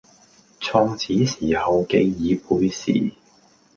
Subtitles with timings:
[0.59, 3.13] 創始時候旣已背時，